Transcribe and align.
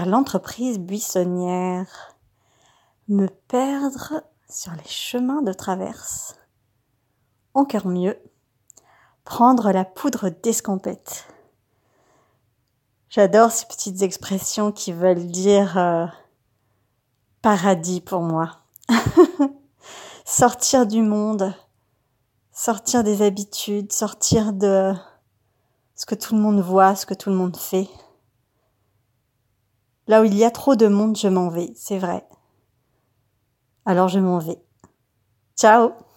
l'entreprise 0.00 0.78
buissonnière, 0.78 2.16
me 3.08 3.26
perdre 3.26 4.22
sur 4.48 4.72
les 4.72 4.88
chemins 4.88 5.42
de 5.42 5.52
traverse. 5.52 6.36
Encore 7.54 7.86
mieux, 7.86 8.18
prendre 9.24 9.70
la 9.70 9.84
poudre 9.84 10.30
d'escampette. 10.30 11.26
J'adore 13.10 13.50
ces 13.50 13.66
petites 13.66 14.00
expressions 14.02 14.72
qui 14.72 14.92
veulent 14.92 15.26
dire 15.26 15.76
euh, 15.76 16.06
paradis 17.42 18.00
pour 18.00 18.22
moi. 18.22 18.60
sortir 20.24 20.86
du 20.86 21.02
monde, 21.02 21.54
sortir 22.52 23.04
des 23.04 23.20
habitudes, 23.20 23.92
sortir 23.92 24.54
de 24.54 24.94
ce 25.94 26.06
que 26.06 26.14
tout 26.14 26.34
le 26.34 26.40
monde 26.40 26.60
voit, 26.60 26.96
ce 26.96 27.04
que 27.04 27.14
tout 27.14 27.28
le 27.28 27.36
monde 27.36 27.56
fait. 27.56 27.88
Là 30.12 30.20
où 30.20 30.24
il 30.24 30.34
y 30.34 30.44
a 30.44 30.50
trop 30.50 30.76
de 30.76 30.88
monde, 30.88 31.16
je 31.16 31.26
m'en 31.26 31.48
vais, 31.48 31.72
c'est 31.74 31.96
vrai. 31.96 32.26
Alors 33.86 34.08
je 34.08 34.18
m'en 34.18 34.40
vais. 34.40 34.58
Ciao 35.56 35.92